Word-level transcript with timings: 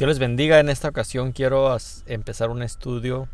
Dios 0.00 0.08
les 0.08 0.18
bendiga. 0.18 0.60
En 0.60 0.70
esta 0.70 0.88
ocasión 0.88 1.32
quiero 1.32 1.76
empezar 2.06 2.48
un 2.48 2.62
estudio 2.62 3.28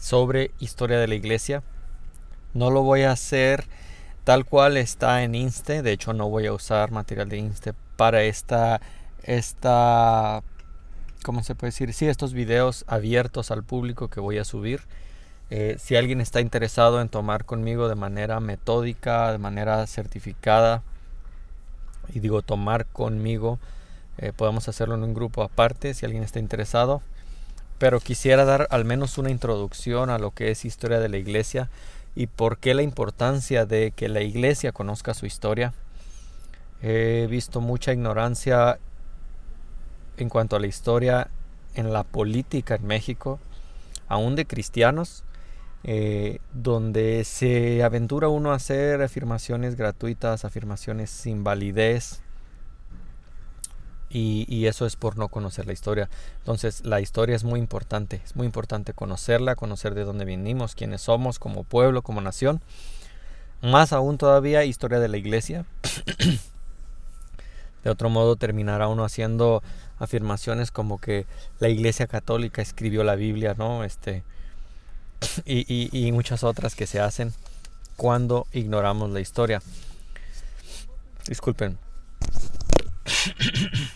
sobre 0.00 0.50
historia 0.58 0.98
de 0.98 1.06
la 1.06 1.14
iglesia. 1.14 1.62
No 2.54 2.72
lo 2.72 2.82
voy 2.82 3.02
a 3.02 3.12
hacer 3.12 3.64
tal 4.24 4.46
cual 4.46 4.76
está 4.76 5.22
en 5.22 5.36
Inste. 5.36 5.82
De 5.82 5.92
hecho, 5.92 6.12
no 6.12 6.28
voy 6.28 6.46
a 6.46 6.52
usar 6.52 6.90
material 6.90 7.28
de 7.28 7.36
Inste 7.36 7.72
para 7.94 8.24
esta, 8.24 8.80
esta, 9.22 10.42
¿cómo 11.22 11.44
se 11.44 11.54
puede 11.54 11.68
decir? 11.68 11.92
Sí, 11.92 12.08
estos 12.08 12.32
videos 12.32 12.84
abiertos 12.88 13.52
al 13.52 13.62
público 13.62 14.08
que 14.08 14.18
voy 14.18 14.38
a 14.38 14.44
subir. 14.44 14.80
Eh, 15.50 15.76
si 15.78 15.94
alguien 15.94 16.20
está 16.20 16.40
interesado 16.40 17.00
en 17.00 17.08
tomar 17.08 17.44
conmigo 17.44 17.88
de 17.88 17.94
manera 17.94 18.40
metódica, 18.40 19.30
de 19.30 19.38
manera 19.38 19.86
certificada, 19.86 20.82
y 22.12 22.18
digo 22.18 22.42
tomar 22.42 22.86
conmigo, 22.86 23.60
eh, 24.18 24.32
podemos 24.34 24.68
hacerlo 24.68 24.94
en 24.94 25.02
un 25.02 25.14
grupo 25.14 25.42
aparte 25.42 25.94
si 25.94 26.06
alguien 26.06 26.22
está 26.22 26.38
interesado. 26.38 27.02
Pero 27.78 28.00
quisiera 28.00 28.44
dar 28.44 28.68
al 28.70 28.84
menos 28.84 29.18
una 29.18 29.30
introducción 29.30 30.10
a 30.10 30.18
lo 30.18 30.30
que 30.30 30.50
es 30.50 30.64
historia 30.64 31.00
de 31.00 31.08
la 31.08 31.16
iglesia 31.16 31.70
y 32.14 32.28
por 32.28 32.58
qué 32.58 32.74
la 32.74 32.82
importancia 32.82 33.66
de 33.66 33.90
que 33.90 34.08
la 34.08 34.22
iglesia 34.22 34.72
conozca 34.72 35.14
su 35.14 35.26
historia. 35.26 35.74
He 36.82 37.26
visto 37.28 37.60
mucha 37.60 37.92
ignorancia 37.92 38.78
en 40.16 40.28
cuanto 40.28 40.56
a 40.56 40.60
la 40.60 40.66
historia 40.66 41.28
en 41.74 41.92
la 41.92 42.04
política 42.04 42.76
en 42.76 42.86
México, 42.86 43.40
aún 44.06 44.36
de 44.36 44.46
cristianos, 44.46 45.24
eh, 45.82 46.38
donde 46.52 47.24
se 47.24 47.82
aventura 47.82 48.28
uno 48.28 48.52
a 48.52 48.56
hacer 48.56 49.02
afirmaciones 49.02 49.76
gratuitas, 49.76 50.44
afirmaciones 50.44 51.10
sin 51.10 51.44
validez, 51.44 52.22
y, 54.14 54.66
eso 54.66 54.86
es 54.86 54.94
por 54.94 55.18
no 55.18 55.28
conocer 55.28 55.66
la 55.66 55.72
historia. 55.72 56.08
Entonces 56.38 56.84
la 56.84 57.00
historia 57.00 57.34
es 57.34 57.42
muy 57.42 57.58
importante, 57.58 58.22
es 58.24 58.36
muy 58.36 58.46
importante 58.46 58.94
conocerla, 58.94 59.56
conocer 59.56 59.94
de 59.94 60.04
dónde 60.04 60.24
venimos, 60.24 60.76
quiénes 60.76 61.02
somos 61.02 61.40
como 61.40 61.64
pueblo, 61.64 62.02
como 62.02 62.20
nación. 62.20 62.62
Más 63.60 63.92
aún 63.92 64.16
todavía 64.16 64.64
historia 64.64 65.00
de 65.00 65.08
la 65.08 65.16
iglesia. 65.16 65.66
de 67.84 67.90
otro 67.90 68.08
modo 68.08 68.36
terminará 68.36 68.86
uno 68.86 69.04
haciendo 69.04 69.62
afirmaciones 69.98 70.70
como 70.70 70.98
que 70.98 71.26
la 71.58 71.68
iglesia 71.68 72.06
católica 72.06 72.62
escribió 72.62 73.02
la 73.02 73.16
Biblia, 73.16 73.56
¿no? 73.58 73.82
Este, 73.82 74.22
y, 75.44 75.88
y 75.92 76.12
muchas 76.12 76.44
otras 76.44 76.76
que 76.76 76.86
se 76.86 77.00
hacen 77.00 77.34
cuando 77.96 78.46
ignoramos 78.52 79.10
la 79.10 79.20
historia. 79.20 79.60
Disculpen. 81.26 81.78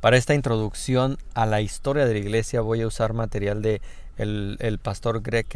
Para 0.00 0.16
esta 0.16 0.34
introducción 0.34 1.18
a 1.34 1.44
la 1.44 1.60
historia 1.60 2.06
de 2.06 2.12
la 2.12 2.20
iglesia 2.20 2.60
voy 2.60 2.82
a 2.82 2.86
usar 2.86 3.14
material 3.14 3.62
de 3.62 3.80
el, 4.16 4.78
pastor 4.80 5.22
Greg, 5.22 5.46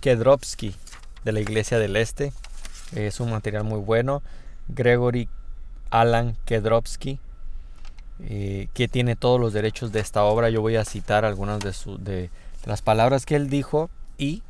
Kedrovsky 0.00 0.74
de 1.24 1.32
la 1.32 1.40
iglesia 1.40 1.78
del 1.78 1.96
este. 1.96 2.32
Es 2.94 3.20
un 3.20 3.30
material 3.30 3.64
muy 3.64 3.80
bueno. 3.80 4.22
Gregory 4.68 5.28
Alan 5.90 6.34
Kedrovsky, 6.46 7.18
eh, 8.20 8.68
que 8.72 8.88
tiene 8.88 9.14
todos 9.14 9.38
los 9.38 9.52
derechos 9.52 9.92
de 9.92 10.00
esta 10.00 10.24
obra. 10.24 10.48
Yo 10.48 10.62
voy 10.62 10.76
a 10.76 10.84
citar 10.86 11.26
algunas 11.26 11.60
de, 11.60 11.74
de 11.98 12.30
las 12.64 12.80
palabras 12.80 13.26
que 13.26 13.36
él 13.36 13.50
dijo 13.50 13.90
y 14.16 14.42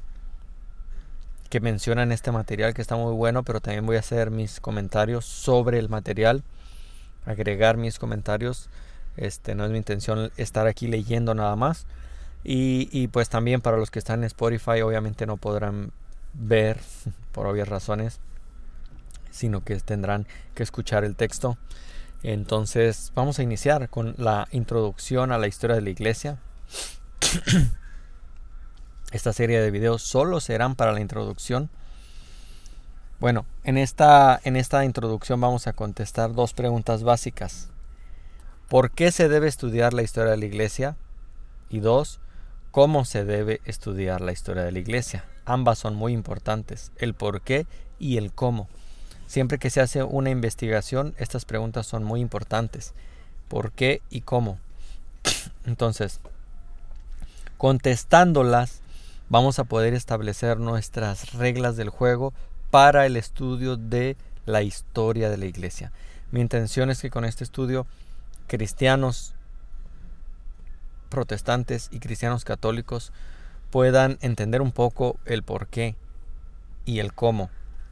que 1.50 1.58
menciona 1.58 2.04
en 2.04 2.12
este 2.12 2.30
material 2.30 2.72
que 2.72 2.82
está 2.82 2.94
muy 2.94 3.14
bueno, 3.14 3.42
pero 3.42 3.60
también 3.60 3.84
voy 3.84 3.96
a 3.96 4.00
hacer 4.00 4.30
mis 4.30 4.60
comentarios 4.60 5.24
sobre 5.24 5.80
el 5.80 5.88
material 5.88 6.44
agregar 7.27 7.77
mis 7.77 7.98
comentarios. 7.98 8.69
Este, 9.17 9.55
no 9.55 9.64
es 9.64 9.70
mi 9.70 9.78
intención 9.78 10.33
estar 10.36 10.67
aquí 10.67 10.86
leyendo 10.86 11.34
nada 11.34 11.56
más. 11.56 11.86
Y, 12.46 13.08
pues 13.08 13.30
también 13.30 13.62
para 13.62 13.79
los 13.79 13.90
que 13.90 13.98
están 13.98 14.20
en 14.20 14.24
Spotify 14.24 14.83
obviamente 14.83 15.24
no 15.24 15.39
podrán 15.39 15.92
ver 16.34 16.79
por 17.33 17.46
obvias 17.46 17.68
razones, 17.68 18.20
sino 19.30 19.64
que 19.64 19.77
tendrán 19.80 20.27
que 20.55 20.63
escuchar 20.63 21.05
el 21.05 21.17
texto. 21.17 21.57
Entonces 22.23 23.13
vamos 23.14 23.39
a 23.39 23.42
iniciar 23.42 23.89
con 23.89 24.14
la 24.18 24.48
introducción 24.51 25.33
a 25.33 25.39
la 25.39 25.46
historia 25.46 25.77
de 25.77 25.83
la 25.83 25.90
iglesia. 25.90 26.39
Esta 29.13 29.33
serie 29.33 29.61
de 29.61 29.70
videos 29.70 30.02
solo 30.02 30.40
serán 30.40 30.74
para 30.74 30.92
la 30.92 31.01
introducción 31.01 31.70
bueno, 33.24 33.46
en 33.64 33.79
esta, 33.79 34.39
en 34.45 34.55
esta 34.55 34.85
introducción 34.85 35.40
vamos 35.40 35.67
a 35.67 35.73
contestar 35.73 36.35
dos 36.35 36.52
preguntas 36.52 37.05
básicas. 37.05 37.70
¿Por 38.68 38.90
qué 38.90 39.12
se 39.12 39.30
debe 39.30 39.48
estudiar 39.48 39.95
la 39.95 40.02
historia 40.02 40.33
de 40.33 40.36
la 40.36 40.45
iglesia? 40.45 40.98
Y 41.70 41.80
dos, 41.80 42.20
¿cómo 42.70 43.07
se 43.07 43.24
debe 43.24 43.63
estudiar 43.64 44.20
la 44.20 44.33
historia 44.33 44.63
de 44.63 44.73
la 44.73 44.79
iglesia? 44.79 45.24
Ambas 45.46 45.79
son 45.79 45.95
muy 45.95 46.13
importantes, 46.13 46.92
el 46.98 47.14
por 47.14 47.40
qué 47.40 47.67
y 47.98 48.18
el 48.18 48.30
cómo. 48.30 48.68
Siempre 49.27 49.57
que 49.57 49.70
se 49.70 49.80
hace 49.80 50.02
una 50.02 50.29
investigación, 50.29 51.14
estas 51.17 51.46
preguntas 51.46 51.86
son 51.86 52.05
muy 52.05 52.20
importantes. 52.20 52.92
¿Por 53.48 53.73
qué 53.73 54.02
y 54.11 54.20
cómo? 54.20 54.58
Entonces, 55.64 56.20
contestándolas, 57.57 58.83
vamos 59.30 59.58
a 59.58 59.64
poder 59.64 59.95
establecer 59.95 60.61
nuestras 60.61 61.33
reglas 61.33 61.79
del 61.79 61.89
juego 61.89 62.34
para 62.74 63.07
el 63.07 63.17
estudio 63.17 63.77
de 63.77 64.17
la 64.46 64.62
historia 64.62 65.30
de 65.30 65.36
la 65.36 65.45
iglesia. 65.45 65.92
Mi 66.33 66.40
intención 66.40 66.90
es 66.90 67.01
que 67.01 67.08
con 67.08 67.24
este 67.24 67.45
estudio 67.45 67.86
cristianos 68.48 69.36
protestantes 71.08 71.89
y 71.92 72.01
cristianos 72.01 72.45
católicos 72.45 73.13
puedan 73.70 74.18
entender 74.23 74.61
un 74.61 74.73
poco 74.73 75.20
el 75.24 75.45
porqué 75.45 75.95
y 76.84 76.98
el 76.98 77.13
cómo 77.13 77.48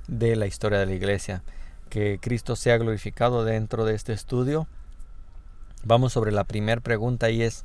de 0.09 0.35
la 0.35 0.49
historia 0.49 0.81
de 0.81 0.87
la 0.87 0.95
iglesia. 0.95 1.45
Que 1.89 2.19
Cristo 2.21 2.57
sea 2.57 2.77
glorificado 2.77 3.45
dentro 3.45 3.85
de 3.85 3.95
este 3.95 4.13
estudio. 4.13 4.67
Vamos 5.85 6.13
sobre 6.13 6.33
la 6.33 6.43
primera 6.43 6.81
pregunta 6.81 7.31
y 7.31 7.45
es, 7.45 7.65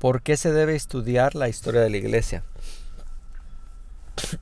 ¿por 0.00 0.20
qué 0.20 0.36
se 0.36 0.52
debe 0.52 0.74
estudiar 0.74 1.36
la 1.36 1.48
historia 1.48 1.80
de 1.80 1.90
la 1.90 1.96
iglesia? 1.96 2.42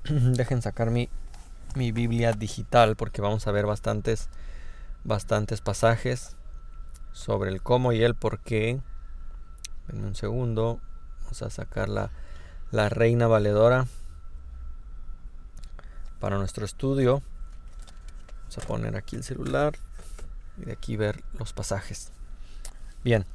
Dejen 0.08 0.62
sacar 0.62 0.90
mi 0.90 1.10
mi 1.76 1.92
Biblia 1.92 2.32
digital 2.32 2.96
porque 2.96 3.22
vamos 3.22 3.46
a 3.46 3.52
ver 3.52 3.66
bastantes, 3.66 4.28
bastantes 5.04 5.60
pasajes 5.60 6.36
sobre 7.12 7.50
el 7.50 7.62
cómo 7.62 7.92
y 7.92 8.02
el 8.02 8.14
por 8.14 8.40
qué. 8.40 8.80
En 9.88 10.04
un 10.04 10.14
segundo, 10.14 10.80
vamos 11.22 11.42
a 11.42 11.50
sacar 11.50 11.88
la, 11.88 12.10
la 12.70 12.88
reina 12.88 13.26
valedora 13.26 13.86
para 16.20 16.38
nuestro 16.38 16.64
estudio. 16.64 17.22
Vamos 18.40 18.58
a 18.58 18.60
poner 18.66 18.96
aquí 18.96 19.16
el 19.16 19.24
celular 19.24 19.74
y 20.58 20.66
de 20.66 20.72
aquí 20.72 20.96
ver 20.96 21.22
los 21.38 21.52
pasajes. 21.52 22.12
Bien, 23.04 23.26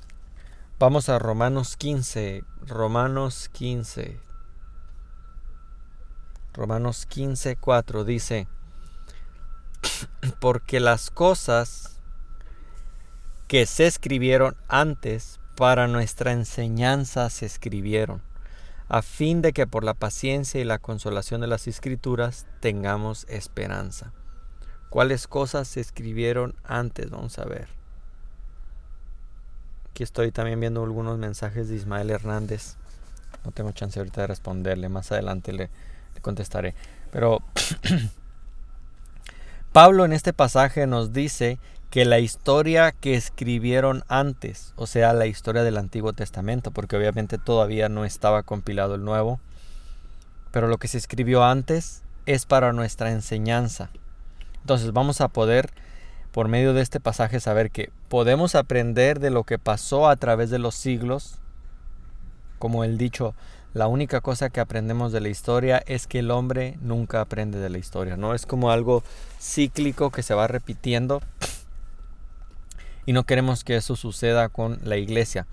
vamos 0.79 1.09
a 1.09 1.19
Romanos 1.19 1.75
15. 1.77 2.43
Romanos 2.65 3.49
15. 3.51 4.26
Romanos 6.57 7.05
15, 7.05 7.55
4 7.55 8.03
dice, 8.03 8.47
porque 10.39 10.79
las 10.79 11.11
cosas 11.11 11.99
que 13.47 13.67
se 13.67 13.85
escribieron 13.85 14.57
antes 14.67 15.39
para 15.55 15.87
nuestra 15.87 16.31
enseñanza 16.31 17.29
se 17.29 17.45
escribieron, 17.45 18.23
a 18.89 19.03
fin 19.03 19.43
de 19.43 19.53
que 19.53 19.67
por 19.67 19.83
la 19.83 19.93
paciencia 19.93 20.59
y 20.59 20.63
la 20.63 20.79
consolación 20.79 21.41
de 21.41 21.47
las 21.47 21.67
escrituras 21.67 22.47
tengamos 22.59 23.27
esperanza. 23.29 24.11
¿Cuáles 24.89 25.27
cosas 25.27 25.67
se 25.67 25.79
escribieron 25.79 26.55
antes? 26.63 27.11
Vamos 27.11 27.37
a 27.37 27.45
ver. 27.45 27.67
Aquí 29.91 30.01
estoy 30.01 30.31
también 30.31 30.59
viendo 30.59 30.83
algunos 30.83 31.19
mensajes 31.19 31.69
de 31.69 31.75
Ismael 31.75 32.09
Hernández. 32.09 32.77
No 33.45 33.51
tengo 33.51 33.71
chance 33.73 33.99
ahorita 33.99 34.21
de 34.21 34.27
responderle. 34.27 34.89
Más 34.89 35.11
adelante 35.11 35.53
le, 35.53 35.69
contestaré. 36.27 36.75
Pero 37.09 37.41
Pablo 39.71 40.03
en 40.03 40.11
este 40.11 40.33
pasaje 40.33 40.85
nos 40.87 41.13
dice 41.13 41.57
que 41.89 42.03
la 42.03 42.19
historia 42.19 42.91
que 42.91 43.15
escribieron 43.15 44.03
antes, 44.09 44.73
o 44.75 44.87
sea, 44.87 45.13
la 45.13 45.25
historia 45.25 45.63
del 45.63 45.77
Antiguo 45.77 46.11
Testamento, 46.11 46.71
porque 46.71 46.97
obviamente 46.97 47.37
todavía 47.37 47.87
no 47.87 48.03
estaba 48.03 48.43
compilado 48.43 48.95
el 48.95 49.05
Nuevo, 49.05 49.39
pero 50.51 50.67
lo 50.67 50.77
que 50.77 50.89
se 50.89 50.97
escribió 50.97 51.45
antes 51.45 52.03
es 52.25 52.45
para 52.45 52.73
nuestra 52.73 53.11
enseñanza. 53.11 53.89
Entonces 54.59 54.91
vamos 54.91 55.21
a 55.21 55.29
poder, 55.29 55.69
por 56.33 56.49
medio 56.49 56.73
de 56.73 56.81
este 56.81 56.99
pasaje, 56.99 57.39
saber 57.39 57.71
que 57.71 57.89
podemos 58.09 58.53
aprender 58.53 59.21
de 59.21 59.29
lo 59.29 59.45
que 59.45 59.59
pasó 59.59 60.09
a 60.09 60.17
través 60.17 60.49
de 60.49 60.59
los 60.59 60.75
siglos, 60.75 61.39
como 62.59 62.83
el 62.83 62.97
dicho, 62.97 63.33
la 63.77 63.87
única 63.87 64.21
cosa 64.21 64.49
que 64.49 64.59
aprendemos 64.59 65.11
de 65.11 65.21
la 65.21 65.29
historia 65.29 65.83
es 65.85 66.07
que 66.07 66.19
el 66.19 66.31
hombre 66.31 66.79
nunca 66.81 67.21
aprende 67.21 67.59
de 67.59 67.69
la 67.69 67.77
historia, 67.77 68.17
¿no? 68.17 68.33
Es 68.33 68.47
como 68.47 68.71
algo 68.71 69.03
cíclico 69.39 70.09
que 70.09 70.23
se 70.23 70.33
va 70.33 70.47
repitiendo 70.47 71.21
Y 73.05 73.13
no 73.13 73.23
queremos 73.23 73.63
que 73.63 73.75
eso 73.75 73.95
suceda 73.95 74.49
con 74.49 74.79
la 74.83 74.97
iglesia. 74.97 75.45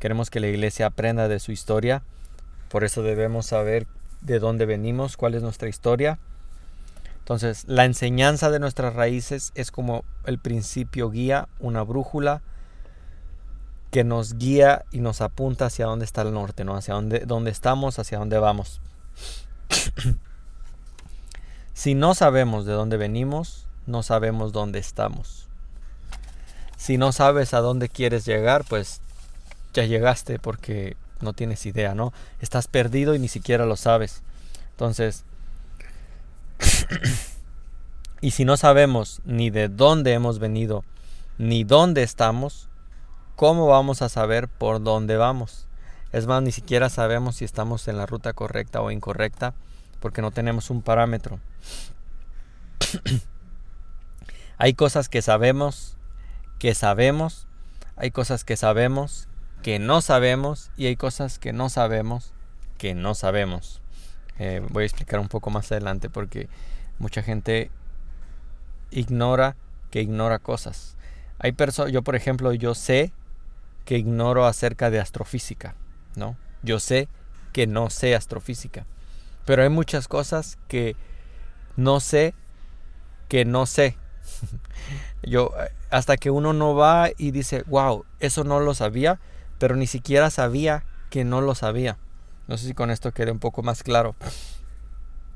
Queremos 0.00 0.30
que 0.30 0.40
la 0.40 0.48
iglesia 0.48 0.86
aprenda 0.86 1.28
de 1.28 1.38
su 1.38 1.52
historia. 1.52 2.02
Por 2.70 2.82
eso 2.82 3.02
debemos 3.02 3.46
saber 3.46 3.86
de 4.22 4.38
dónde 4.38 4.64
venimos, 4.64 5.18
cuál 5.18 5.34
es 5.34 5.42
nuestra 5.42 5.68
historia. 5.68 6.18
Entonces, 7.18 7.64
la 7.68 7.84
enseñanza 7.84 8.50
de 8.50 8.58
nuestras 8.58 8.94
raíces 8.94 9.52
es 9.54 9.70
como 9.70 10.02
el 10.24 10.38
principio 10.38 11.10
guía, 11.10 11.46
una 11.60 11.82
brújula 11.82 12.40
que 13.90 14.04
nos 14.04 14.38
guía 14.38 14.84
y 14.90 15.00
nos 15.00 15.20
apunta 15.20 15.66
hacia 15.66 15.86
dónde 15.86 16.04
está 16.04 16.22
el 16.22 16.32
norte, 16.32 16.64
¿no? 16.64 16.76
Hacia 16.76 16.94
dónde, 16.94 17.20
dónde 17.20 17.50
estamos, 17.50 17.98
hacia 17.98 18.18
dónde 18.18 18.38
vamos. 18.38 18.80
si 21.74 21.94
no 21.94 22.14
sabemos 22.14 22.66
de 22.66 22.72
dónde 22.72 22.96
venimos, 22.96 23.66
no 23.86 24.02
sabemos 24.02 24.52
dónde 24.52 24.78
estamos. 24.78 25.46
Si 26.76 26.98
no 26.98 27.12
sabes 27.12 27.54
a 27.54 27.60
dónde 27.60 27.88
quieres 27.88 28.26
llegar, 28.26 28.64
pues 28.68 29.00
ya 29.72 29.84
llegaste 29.84 30.38
porque 30.38 30.96
no 31.20 31.32
tienes 31.32 31.64
idea, 31.66 31.94
¿no? 31.94 32.12
Estás 32.40 32.66
perdido 32.68 33.14
y 33.14 33.18
ni 33.18 33.28
siquiera 33.28 33.64
lo 33.64 33.76
sabes. 33.76 34.22
Entonces, 34.72 35.24
y 38.20 38.32
si 38.32 38.44
no 38.44 38.56
sabemos 38.56 39.20
ni 39.24 39.50
de 39.50 39.68
dónde 39.68 40.12
hemos 40.12 40.38
venido, 40.38 40.84
ni 41.38 41.64
dónde 41.64 42.02
estamos, 42.02 42.68
¿cómo 43.36 43.66
vamos 43.66 44.00
a 44.02 44.08
saber 44.08 44.48
por 44.48 44.82
dónde 44.82 45.16
vamos? 45.16 45.66
Es 46.12 46.26
más, 46.26 46.42
ni 46.42 46.52
siquiera 46.52 46.88
sabemos 46.88 47.36
si 47.36 47.44
estamos 47.44 47.86
en 47.86 47.98
la 47.98 48.06
ruta 48.06 48.32
correcta 48.32 48.80
o 48.80 48.90
incorrecta 48.90 49.54
porque 50.00 50.22
no 50.22 50.30
tenemos 50.30 50.70
un 50.70 50.82
parámetro. 50.82 51.38
hay 54.58 54.74
cosas 54.74 55.08
que 55.08 55.20
sabemos, 55.20 55.96
que 56.58 56.74
sabemos, 56.74 57.46
hay 57.96 58.10
cosas 58.10 58.44
que 58.44 58.56
sabemos, 58.56 59.28
que 59.62 59.78
no 59.78 60.00
sabemos 60.00 60.70
y 60.76 60.86
hay 60.86 60.96
cosas 60.96 61.38
que 61.38 61.52
no 61.52 61.68
sabemos, 61.68 62.32
que 62.78 62.94
no 62.94 63.14
sabemos. 63.14 63.82
Eh, 64.38 64.66
voy 64.70 64.84
a 64.84 64.86
explicar 64.86 65.20
un 65.20 65.28
poco 65.28 65.50
más 65.50 65.70
adelante 65.72 66.08
porque 66.08 66.48
mucha 66.98 67.22
gente 67.22 67.70
ignora 68.90 69.56
que 69.90 70.00
ignora 70.00 70.38
cosas. 70.38 70.96
Hay 71.38 71.52
personas, 71.52 71.92
yo 71.92 72.02
por 72.02 72.16
ejemplo, 72.16 72.52
yo 72.54 72.74
sé 72.74 73.12
que 73.86 73.96
ignoro 73.96 74.44
acerca 74.44 74.90
de 74.90 75.00
astrofísica, 75.00 75.74
¿no? 76.16 76.36
Yo 76.62 76.78
sé 76.78 77.08
que 77.54 77.66
no 77.66 77.88
sé 77.88 78.14
astrofísica. 78.14 78.84
Pero 79.46 79.62
hay 79.62 79.70
muchas 79.70 80.08
cosas 80.08 80.58
que 80.68 80.96
no 81.76 82.00
sé 82.00 82.34
que 83.28 83.44
no 83.44 83.66
sé. 83.66 83.96
Yo, 85.22 85.52
hasta 85.90 86.16
que 86.16 86.30
uno 86.30 86.52
no 86.52 86.74
va 86.74 87.10
y 87.16 87.30
dice, 87.30 87.64
wow, 87.66 88.04
eso 88.20 88.44
no 88.44 88.60
lo 88.60 88.74
sabía, 88.74 89.20
pero 89.58 89.76
ni 89.76 89.86
siquiera 89.86 90.30
sabía 90.30 90.84
que 91.10 91.24
no 91.24 91.40
lo 91.40 91.54
sabía. 91.54 91.96
No 92.48 92.58
sé 92.58 92.66
si 92.66 92.74
con 92.74 92.90
esto 92.90 93.12
quede 93.12 93.30
un 93.30 93.38
poco 93.38 93.62
más 93.62 93.82
claro. 93.82 94.14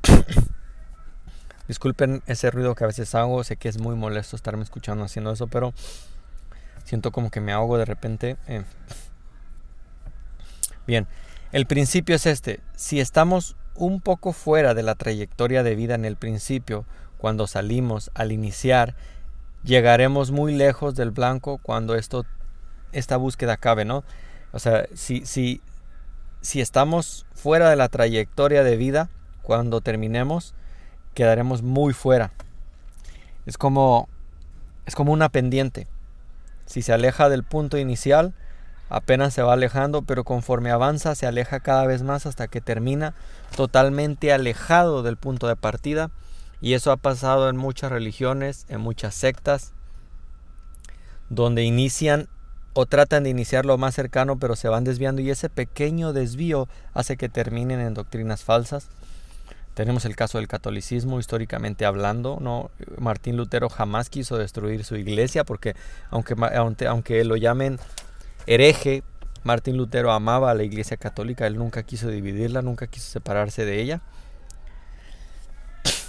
Disculpen 1.68 2.22
ese 2.26 2.50
ruido 2.50 2.74
que 2.74 2.84
a 2.84 2.88
veces 2.88 3.14
hago, 3.14 3.44
sé 3.44 3.56
que 3.56 3.68
es 3.68 3.78
muy 3.78 3.94
molesto 3.94 4.36
estarme 4.36 4.64
escuchando 4.64 5.04
haciendo 5.04 5.32
eso, 5.32 5.46
pero 5.46 5.72
siento 6.90 7.12
como 7.12 7.30
que 7.30 7.40
me 7.40 7.52
ahogo 7.52 7.78
de 7.78 7.84
repente. 7.84 8.36
Eh. 8.48 8.64
Bien, 10.88 11.06
el 11.52 11.66
principio 11.66 12.16
es 12.16 12.26
este. 12.26 12.58
Si 12.74 12.98
estamos 12.98 13.56
un 13.76 14.00
poco 14.00 14.32
fuera 14.32 14.74
de 14.74 14.82
la 14.82 14.96
trayectoria 14.96 15.62
de 15.62 15.76
vida 15.76 15.94
en 15.94 16.04
el 16.04 16.16
principio, 16.16 16.84
cuando 17.16 17.46
salimos 17.46 18.10
al 18.14 18.32
iniciar, 18.32 18.96
llegaremos 19.62 20.32
muy 20.32 20.52
lejos 20.52 20.96
del 20.96 21.12
blanco 21.12 21.58
cuando 21.62 21.94
esto, 21.94 22.26
esta 22.90 23.16
búsqueda 23.16 23.52
acabe, 23.52 23.84
¿no? 23.84 24.02
O 24.50 24.58
sea, 24.58 24.86
si, 24.92 25.24
si, 25.26 25.60
si 26.40 26.60
estamos 26.60 27.24
fuera 27.32 27.70
de 27.70 27.76
la 27.76 27.88
trayectoria 27.88 28.64
de 28.64 28.76
vida, 28.76 29.10
cuando 29.42 29.80
terminemos, 29.80 30.54
quedaremos 31.14 31.62
muy 31.62 31.92
fuera. 31.92 32.32
Es 33.46 33.56
como, 33.56 34.08
es 34.86 34.96
como 34.96 35.12
una 35.12 35.28
pendiente. 35.28 35.86
Si 36.70 36.82
se 36.82 36.92
aleja 36.92 37.28
del 37.28 37.42
punto 37.42 37.78
inicial, 37.78 38.32
apenas 38.90 39.34
se 39.34 39.42
va 39.42 39.54
alejando, 39.54 40.02
pero 40.02 40.22
conforme 40.22 40.70
avanza 40.70 41.16
se 41.16 41.26
aleja 41.26 41.58
cada 41.58 41.84
vez 41.84 42.04
más 42.04 42.26
hasta 42.26 42.46
que 42.46 42.60
termina 42.60 43.12
totalmente 43.56 44.32
alejado 44.32 45.02
del 45.02 45.16
punto 45.16 45.48
de 45.48 45.56
partida. 45.56 46.12
Y 46.60 46.74
eso 46.74 46.92
ha 46.92 46.96
pasado 46.96 47.48
en 47.48 47.56
muchas 47.56 47.90
religiones, 47.90 48.66
en 48.68 48.80
muchas 48.80 49.16
sectas, 49.16 49.72
donde 51.28 51.64
inician 51.64 52.28
o 52.72 52.86
tratan 52.86 53.24
de 53.24 53.30
iniciar 53.30 53.66
lo 53.66 53.76
más 53.76 53.96
cercano, 53.96 54.38
pero 54.38 54.54
se 54.54 54.68
van 54.68 54.84
desviando 54.84 55.22
y 55.22 55.30
ese 55.30 55.50
pequeño 55.50 56.12
desvío 56.12 56.68
hace 56.94 57.16
que 57.16 57.28
terminen 57.28 57.80
en 57.80 57.94
doctrinas 57.94 58.44
falsas. 58.44 58.86
Tenemos 59.80 60.04
el 60.04 60.14
caso 60.14 60.36
del 60.36 60.46
catolicismo 60.46 61.18
históricamente 61.18 61.86
hablando, 61.86 62.36
no 62.38 62.70
Martín 62.98 63.38
Lutero 63.38 63.70
jamás 63.70 64.10
quiso 64.10 64.36
destruir 64.36 64.84
su 64.84 64.94
iglesia 64.94 65.42
porque 65.42 65.74
aunque 66.10 66.34
aunque, 66.86 67.24
lo 67.24 67.34
llamen 67.36 67.78
hereje, 68.46 69.02
Martín 69.42 69.78
Lutero 69.78 70.12
amaba 70.12 70.50
a 70.50 70.54
la 70.54 70.64
Iglesia 70.64 70.98
Católica, 70.98 71.46
él 71.46 71.56
nunca 71.56 71.82
quiso 71.82 72.08
dividirla, 72.08 72.60
nunca 72.60 72.88
quiso 72.88 73.10
separarse 73.10 73.64
de 73.64 73.80
ella. 73.80 74.02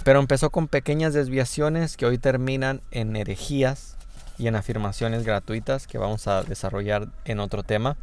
Pero 0.04 0.20
empezó 0.20 0.50
con 0.50 0.68
pequeñas 0.68 1.14
desviaciones 1.14 1.96
que 1.96 2.04
hoy 2.04 2.18
terminan 2.18 2.82
en 2.90 3.16
herejías 3.16 3.96
y 4.36 4.48
en 4.48 4.56
afirmaciones 4.56 5.24
gratuitas 5.24 5.86
que 5.86 5.96
vamos 5.96 6.28
a 6.28 6.42
desarrollar 6.42 7.08
en 7.24 7.40
otro 7.40 7.62
tema. 7.62 7.96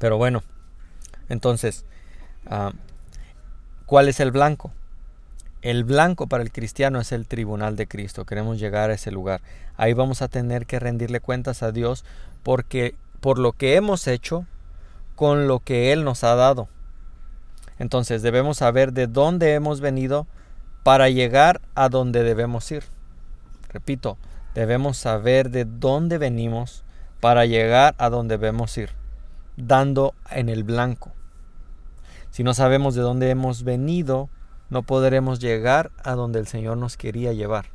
Pero 0.00 0.16
bueno, 0.18 0.42
entonces, 1.28 1.84
ah, 2.46 2.72
¿cuál 3.90 4.06
es 4.06 4.20
el 4.20 4.30
blanco? 4.30 4.70
El 5.62 5.82
blanco 5.82 6.28
para 6.28 6.44
el 6.44 6.52
cristiano 6.52 7.00
es 7.00 7.10
el 7.10 7.26
tribunal 7.26 7.74
de 7.74 7.88
Cristo. 7.88 8.24
Queremos 8.24 8.60
llegar 8.60 8.88
a 8.88 8.94
ese 8.94 9.10
lugar. 9.10 9.40
Ahí 9.76 9.94
vamos 9.94 10.22
a 10.22 10.28
tener 10.28 10.64
que 10.64 10.78
rendirle 10.78 11.18
cuentas 11.18 11.64
a 11.64 11.72
Dios 11.72 12.04
porque 12.44 12.94
por 13.20 13.40
lo 13.40 13.50
que 13.50 13.74
hemos 13.74 14.06
hecho 14.06 14.46
con 15.16 15.48
lo 15.48 15.58
que 15.58 15.92
Él 15.92 16.04
nos 16.04 16.22
ha 16.22 16.36
dado. 16.36 16.68
Entonces 17.80 18.22
debemos 18.22 18.58
saber 18.58 18.92
de 18.92 19.08
dónde 19.08 19.54
hemos 19.54 19.80
venido 19.80 20.28
para 20.84 21.08
llegar 21.08 21.60
a 21.74 21.88
donde 21.88 22.22
debemos 22.22 22.70
ir. 22.70 22.84
Repito, 23.70 24.18
debemos 24.54 24.98
saber 24.98 25.50
de 25.50 25.64
dónde 25.64 26.16
venimos 26.16 26.84
para 27.18 27.44
llegar 27.44 27.96
a 27.98 28.08
donde 28.08 28.38
debemos 28.38 28.78
ir, 28.78 28.90
dando 29.56 30.14
en 30.30 30.48
el 30.48 30.62
blanco. 30.62 31.10
Si 32.30 32.44
no 32.44 32.54
sabemos 32.54 32.94
de 32.94 33.02
dónde 33.02 33.30
hemos 33.30 33.64
venido, 33.64 34.28
no 34.70 34.82
podremos 34.82 35.40
llegar 35.40 35.90
a 36.04 36.14
donde 36.14 36.38
el 36.38 36.46
Señor 36.46 36.76
nos 36.76 36.96
quería 36.96 37.32
llevar. 37.32 37.66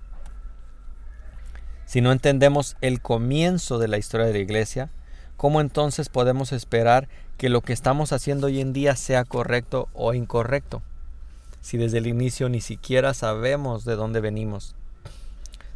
Si 1.86 2.02
no 2.02 2.12
entendemos 2.12 2.78
el 2.82 3.02
comienzo 3.02 3.78
de 3.78 3.88
la 3.88 3.98
historia 3.98 4.26
de 4.26 4.34
la 4.34 4.40
iglesia, 4.40 4.90
¿cómo 5.38 5.62
entonces 5.62 6.10
podemos 6.10 6.52
esperar 6.52 7.10
que 7.38 7.50
lo 7.50 7.62
que 7.62 7.74
estamos 7.74 8.14
haciendo 8.14 8.48
hoy 8.48 8.62
en 8.62 8.74
día 8.74 8.96
sea 8.96 9.26
correcto 9.26 9.90
o 9.94 10.14
incorrecto? 10.14 10.82
Si 11.62 11.78
desde 11.78 11.98
el 11.98 12.08
inicio 12.08 12.48
ni 12.48 12.62
siquiera 12.62 13.14
sabemos 13.14 13.86
de 13.86 13.96
dónde 13.96 14.22
venimos. 14.22 14.76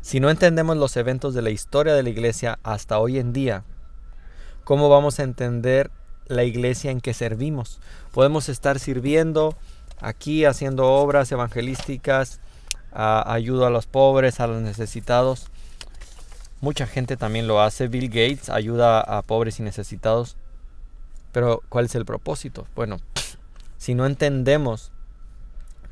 Si 0.01 0.19
no 0.19 0.29
entendemos 0.29 0.77
los 0.77 0.95
eventos 0.95 1.33
de 1.33 1.41
la 1.41 1.49
historia 1.49 1.93
de 1.93 2.03
la 2.03 2.09
iglesia 2.09 2.59
hasta 2.63 2.97
hoy 2.97 3.19
en 3.19 3.33
día, 3.33 3.63
¿cómo 4.63 4.87
vamos 4.87 5.19
a 5.19 5.23
entender 5.23 5.91
la 6.29 6.45
iglesia 6.45 6.91
en 6.91 7.01
que 7.01 7.13
servimos? 7.13 7.81
Podemos 8.13 8.47
estar 8.47 8.79
sirviendo 8.79 9.57
aquí, 9.99 10.45
haciendo 10.45 10.87
obras 10.87 11.29
evangelísticas, 11.31 12.39
ayuda 12.93 13.67
a 13.67 13.69
los 13.69 13.85
pobres, 13.85 14.39
a 14.39 14.47
los 14.47 14.61
necesitados, 14.61 15.51
Mucha 16.61 16.87
gente 16.87 17.15
también 17.15 17.47
lo 17.47 17.61
hace. 17.61 17.87
Bill 17.87 18.09
Gates 18.09 18.49
ayuda 18.49 18.99
a 18.99 19.21
pobres 19.21 19.59
y 19.59 19.63
necesitados. 19.63 20.35
Pero 21.31 21.63
¿cuál 21.69 21.85
es 21.85 21.95
el 21.95 22.05
propósito? 22.05 22.67
Bueno, 22.75 22.97
si 23.77 23.95
no 23.95 24.05
entendemos 24.05 24.91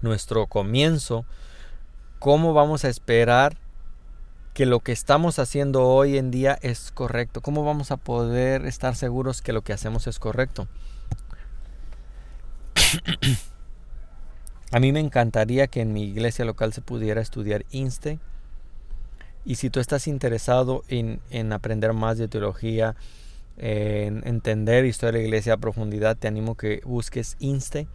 nuestro 0.02 0.48
comienzo, 0.48 1.26
¿cómo 2.20 2.54
vamos 2.54 2.84
a 2.84 2.90
esperar 2.90 3.58
que 4.58 4.66
lo 4.66 4.80
que 4.80 4.92
estamos 4.92 5.38
haciendo 5.38 5.84
hoy 5.84 6.18
en 6.18 6.32
día 6.32 6.58
es 6.64 6.90
correcto? 6.92 7.42
¿Cómo 7.42 7.64
vamos 7.64 7.92
a 7.92 7.98
poder 7.98 8.66
estar 8.66 8.96
seguros 8.96 9.44
que 9.44 9.54
lo 9.54 9.62
que 9.62 9.72
hacemos 9.72 10.08
es 10.08 10.18
correcto? 10.18 10.68
A 14.72 14.80
mí 14.80 14.92
me 14.92 15.00
encantaría 15.00 15.68
que 15.68 15.82
en 15.82 15.94
mi 15.94 16.06
iglesia 16.06 16.44
local 16.44 16.74
se 16.74 16.82
pudiera 16.82 17.22
estudiar 17.22 17.68
INSTE 17.70 18.18
y 19.46 19.56
si 19.58 19.70
tú 19.70 19.80
estás 19.80 20.08
interesado 20.08 20.84
en, 20.88 21.22
aprender 21.54 21.94
más 21.94 22.18
de 22.18 22.28
teología, 22.28 22.96
en 23.58 24.28
entender 24.28 24.86
historia 24.86 25.20
de 25.20 25.20
la 25.20 25.28
iglesia 25.28 25.54
a 25.54 25.58
profundidad, 25.58 26.18
te 26.18 26.28
animo 26.28 26.56
que 26.56 26.82
busques 26.84 27.38
INSTE. 27.38 27.88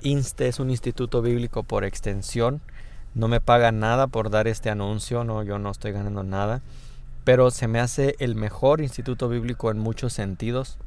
INSTE 0.00 0.48
es 0.48 0.58
un 0.58 0.70
instituto 0.70 1.22
bíblico 1.22 1.62
por 1.62 1.84
extensión. 1.84 2.62
No 3.14 3.28
me 3.28 3.40
paga 3.40 3.72
nada 3.72 4.06
por 4.06 4.30
dar 4.30 4.46
este 4.46 4.70
anuncio, 4.70 5.24
no, 5.24 5.42
yo 5.42 5.58
no 5.58 5.70
estoy 5.70 5.92
ganando 5.92 6.22
nada. 6.22 6.62
pero 7.24 7.50
se 7.50 7.68
me 7.68 7.80
hace 7.80 8.16
el 8.18 8.34
mejor 8.34 8.80
instituto 8.80 9.28
bíblico 9.28 9.70
en 9.70 9.78
muchos 9.78 10.12
sentidos, 10.12 10.78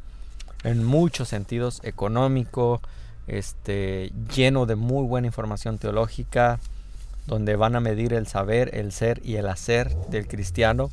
en 0.64 0.84
muchos 0.84 1.30
sentidos, 1.30 1.80
económico, 1.84 2.82
este, 3.28 4.12
lleno 4.34 4.66
de 4.66 4.76
muy 4.76 5.06
buena 5.06 5.28
información 5.28 5.78
teológica, 5.78 6.60
donde 7.28 7.56
van 7.56 7.76
a 7.76 7.80
medir 7.80 8.14
el 8.14 8.28
saber, 8.28 8.76
el 8.76 8.92
ser 8.92 9.22
y 9.24 9.36
el 9.36 9.48
hacer 9.48 9.96
del 10.10 10.28
cristiano. 10.28 10.90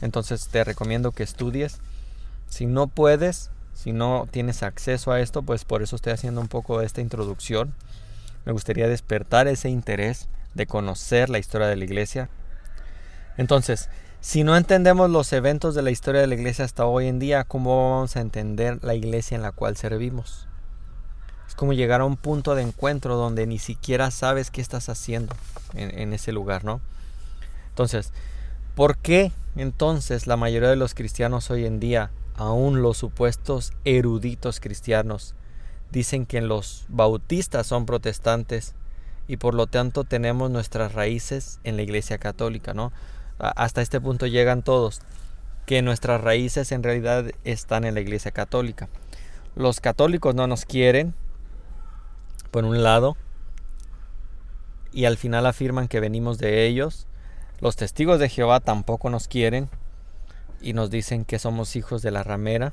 Entonces 0.00 0.48
te 0.48 0.64
recomiendo 0.64 1.12
que 1.12 1.22
estudies. 1.22 1.78
Si 2.48 2.66
no 2.66 2.86
puedes, 2.88 3.50
si 3.74 3.92
no 3.92 4.26
tienes 4.30 4.62
acceso 4.62 5.12
a 5.12 5.20
esto, 5.20 5.42
pues 5.42 5.64
por 5.64 5.82
eso 5.82 5.94
estoy 5.94 6.12
haciendo 6.12 6.40
un 6.40 6.48
poco 6.48 6.80
esta 6.80 7.00
introducción. 7.00 7.74
Me 8.44 8.52
gustaría 8.52 8.88
despertar 8.88 9.46
ese 9.46 9.68
interés 9.68 10.26
de 10.54 10.66
conocer 10.66 11.30
la 11.30 11.38
historia 11.38 11.66
de 11.66 11.76
la 11.76 11.84
iglesia. 11.84 12.28
Entonces, 13.36 13.88
si 14.20 14.44
no 14.44 14.56
entendemos 14.56 15.08
los 15.08 15.32
eventos 15.32 15.74
de 15.74 15.82
la 15.82 15.90
historia 15.90 16.20
de 16.20 16.26
la 16.26 16.34
iglesia 16.34 16.64
hasta 16.64 16.84
hoy 16.84 17.06
en 17.06 17.18
día, 17.18 17.44
¿cómo 17.44 17.92
vamos 17.92 18.16
a 18.16 18.20
entender 18.20 18.78
la 18.82 18.94
iglesia 18.94 19.34
en 19.34 19.42
la 19.42 19.52
cual 19.52 19.76
servimos? 19.76 20.46
Es 21.48 21.54
como 21.54 21.72
llegar 21.72 22.02
a 22.02 22.04
un 22.04 22.16
punto 22.16 22.54
de 22.54 22.62
encuentro 22.62 23.16
donde 23.16 23.46
ni 23.46 23.58
siquiera 23.58 24.10
sabes 24.10 24.50
qué 24.50 24.60
estás 24.60 24.88
haciendo 24.88 25.34
en, 25.74 26.12
ese 26.12 26.32
lugar, 26.32 26.64
¿no? 26.64 26.80
Entonces, 27.70 28.12
¿por 28.74 28.98
qué 28.98 29.32
entonces 29.56 30.26
la 30.26 30.36
mayoría 30.36 30.68
de 30.68 30.76
los 30.76 30.94
cristianos 30.94 31.50
hoy 31.50 31.64
en 31.64 31.80
día, 31.80 32.10
aún 32.36 32.82
los 32.82 32.98
supuestos 32.98 33.72
eruditos 33.84 34.60
cristianos, 34.60 35.34
dicen 35.90 36.26
que 36.26 36.40
los 36.40 36.84
bautistas 36.88 37.66
son 37.66 37.86
protestantes 37.86 38.74
y 39.30 39.36
por 39.36 39.54
lo 39.54 39.68
tanto 39.68 40.02
tenemos 40.02 40.50
nuestras 40.50 40.92
raíces 40.92 41.60
en 41.62 41.76
la 41.76 41.82
iglesia 41.82 42.18
católica, 42.18 42.74
¿no? 42.74 42.92
Hasta 43.38 43.80
este 43.80 44.00
punto 44.00 44.26
llegan 44.26 44.64
todos, 44.64 45.02
que 45.66 45.82
nuestras 45.82 46.20
raíces 46.20 46.72
en 46.72 46.82
realidad 46.82 47.30
están 47.44 47.84
en 47.84 47.94
la 47.94 48.00
iglesia 48.00 48.32
católica. 48.32 48.88
Los 49.54 49.78
católicos 49.78 50.34
no 50.34 50.48
nos 50.48 50.64
quieren, 50.64 51.14
por 52.50 52.64
un 52.64 52.82
lado, 52.82 53.16
y 54.92 55.04
al 55.04 55.16
final 55.16 55.46
afirman 55.46 55.86
que 55.86 56.00
venimos 56.00 56.38
de 56.38 56.66
ellos. 56.66 57.06
Los 57.60 57.76
testigos 57.76 58.18
de 58.18 58.30
Jehová 58.30 58.58
tampoco 58.58 59.10
nos 59.10 59.28
quieren 59.28 59.68
y 60.60 60.72
nos 60.72 60.90
dicen 60.90 61.24
que 61.24 61.38
somos 61.38 61.76
hijos 61.76 62.02
de 62.02 62.10
la 62.10 62.24
ramera 62.24 62.72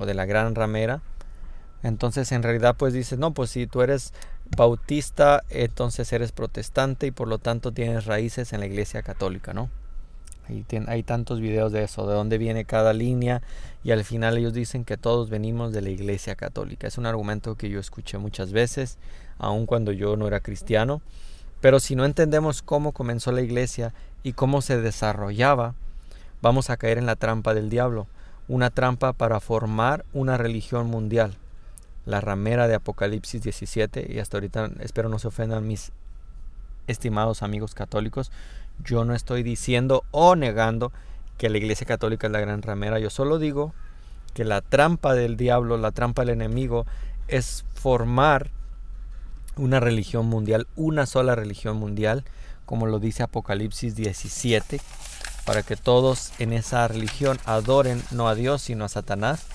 o 0.00 0.06
de 0.06 0.14
la 0.14 0.24
gran 0.24 0.56
ramera. 0.56 1.00
Entonces 1.82 2.32
en 2.32 2.42
realidad 2.42 2.76
pues 2.76 2.92
dices, 2.92 3.18
no, 3.18 3.32
pues 3.32 3.50
si 3.50 3.66
tú 3.66 3.82
eres 3.82 4.12
bautista, 4.56 5.42
entonces 5.50 6.12
eres 6.12 6.32
protestante 6.32 7.06
y 7.06 7.10
por 7.10 7.28
lo 7.28 7.38
tanto 7.38 7.72
tienes 7.72 8.06
raíces 8.06 8.52
en 8.52 8.60
la 8.60 8.66
iglesia 8.66 9.02
católica, 9.02 9.52
¿no? 9.52 9.70
hay 10.86 11.02
tantos 11.02 11.40
videos 11.40 11.72
de 11.72 11.82
eso, 11.82 12.06
de 12.06 12.14
dónde 12.14 12.38
viene 12.38 12.64
cada 12.64 12.92
línea 12.92 13.42
y 13.82 13.90
al 13.90 14.04
final 14.04 14.38
ellos 14.38 14.52
dicen 14.52 14.84
que 14.84 14.96
todos 14.96 15.28
venimos 15.28 15.72
de 15.72 15.82
la 15.82 15.90
iglesia 15.90 16.36
católica. 16.36 16.86
Es 16.86 16.98
un 16.98 17.06
argumento 17.06 17.56
que 17.56 17.68
yo 17.68 17.80
escuché 17.80 18.18
muchas 18.18 18.52
veces, 18.52 18.98
aun 19.38 19.66
cuando 19.66 19.92
yo 19.92 20.16
no 20.16 20.26
era 20.26 20.40
cristiano. 20.40 21.02
Pero 21.60 21.80
si 21.80 21.96
no 21.96 22.04
entendemos 22.04 22.62
cómo 22.62 22.92
comenzó 22.92 23.32
la 23.32 23.42
iglesia 23.42 23.92
y 24.22 24.34
cómo 24.34 24.62
se 24.62 24.80
desarrollaba, 24.80 25.74
vamos 26.42 26.70
a 26.70 26.76
caer 26.76 26.98
en 26.98 27.06
la 27.06 27.16
trampa 27.16 27.54
del 27.54 27.70
diablo, 27.70 28.06
una 28.48 28.70
trampa 28.70 29.12
para 29.12 29.40
formar 29.40 30.04
una 30.12 30.36
religión 30.36 30.86
mundial. 30.86 31.36
La 32.06 32.22
ramera 32.22 32.68
de 32.68 32.74
Apocalipsis 32.74 33.42
17, 33.42 34.10
y 34.10 34.18
hasta 34.18 34.38
ahorita 34.38 34.70
espero 34.80 35.10
no 35.10 35.18
se 35.18 35.28
ofendan 35.28 35.66
mis 35.66 35.92
estimados 36.86 37.42
amigos 37.42 37.74
católicos, 37.74 38.32
yo 38.82 39.04
no 39.04 39.14
estoy 39.14 39.42
diciendo 39.42 40.04
o 40.12 40.36
negando 40.36 40.92
que 41.36 41.50
la 41.50 41.58
Iglesia 41.58 41.86
Católica 41.86 42.26
es 42.26 42.32
la 42.32 42.40
gran 42.40 42.62
ramera, 42.62 42.98
yo 42.98 43.10
solo 43.10 43.38
digo 43.38 43.74
que 44.34 44.44
la 44.44 44.60
trampa 44.60 45.14
del 45.14 45.36
diablo, 45.36 45.76
la 45.76 45.92
trampa 45.92 46.22
del 46.22 46.30
enemigo, 46.30 46.86
es 47.28 47.64
formar 47.74 48.50
una 49.56 49.80
religión 49.80 50.26
mundial, 50.26 50.66
una 50.76 51.06
sola 51.06 51.34
religión 51.34 51.76
mundial, 51.76 52.24
como 52.66 52.86
lo 52.86 52.98
dice 52.98 53.22
Apocalipsis 53.22 53.96
17, 53.96 54.80
para 55.44 55.62
que 55.62 55.76
todos 55.76 56.32
en 56.38 56.52
esa 56.52 56.86
religión 56.88 57.38
adoren 57.46 58.02
no 58.10 58.28
a 58.28 58.34
Dios, 58.34 58.62
sino 58.62 58.84
a 58.84 58.88
Satanás. 58.88 59.46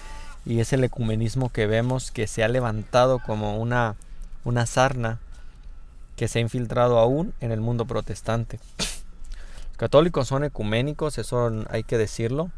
Y 0.45 0.59
es 0.59 0.73
el 0.73 0.83
ecumenismo 0.83 1.49
que 1.49 1.67
vemos 1.67 2.11
que 2.11 2.27
se 2.27 2.43
ha 2.43 2.47
levantado 2.47 3.19
como 3.19 3.57
una, 3.57 3.95
una 4.43 4.65
sarna 4.65 5.19
que 6.15 6.27
se 6.27 6.39
ha 6.39 6.41
infiltrado 6.41 6.99
aún 6.99 7.33
en 7.39 7.51
el 7.51 7.61
mundo 7.61 7.85
protestante. 7.85 8.59
Los 8.77 9.77
católicos 9.77 10.27
son 10.27 10.43
ecuménicos, 10.43 11.17
eso 11.17 11.51
hay 11.69 11.83
que 11.83 11.97
decirlo, 11.97 12.51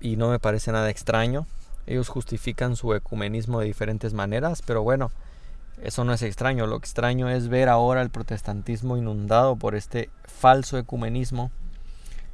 y 0.00 0.16
no 0.16 0.30
me 0.30 0.38
parece 0.38 0.72
nada 0.72 0.90
extraño. 0.90 1.46
Ellos 1.86 2.08
justifican 2.08 2.76
su 2.76 2.94
ecumenismo 2.94 3.60
de 3.60 3.66
diferentes 3.66 4.12
maneras, 4.12 4.62
pero 4.64 4.82
bueno, 4.82 5.10
eso 5.82 6.04
no 6.04 6.12
es 6.12 6.22
extraño. 6.22 6.66
Lo 6.66 6.76
extraño 6.76 7.28
es 7.28 7.48
ver 7.48 7.68
ahora 7.68 8.02
el 8.02 8.10
protestantismo 8.10 8.96
inundado 8.96 9.56
por 9.56 9.74
este 9.74 10.10
falso 10.24 10.78
ecumenismo. 10.78 11.50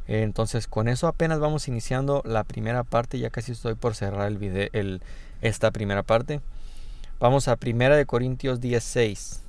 Entonces, 0.08 0.66
con 0.66 0.88
eso 0.88 1.06
apenas 1.06 1.38
vamos 1.38 1.68
iniciando 1.68 2.22
la 2.24 2.42
primera 2.42 2.82
parte. 2.82 3.18
Ya 3.18 3.28
casi 3.28 3.52
estoy 3.52 3.74
por 3.74 3.94
cerrar 3.94 4.26
el 4.26 4.38
video, 4.38 4.68
esta 5.42 5.70
primera 5.70 6.02
parte. 6.02 6.40
Vamos 7.20 7.46
a 7.46 7.56
Primera 7.56 7.94
de 7.96 8.06
Corintios 8.06 8.60
16. 8.60 9.42